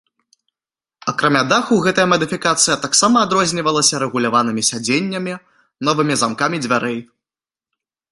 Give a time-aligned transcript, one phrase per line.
[1.11, 5.33] Акрамя даху, гэтая мадыфікацыя таксама адрознівалася рэгуляванымі сядзеннямі,
[5.89, 6.99] новымі замкамі дзвярэй.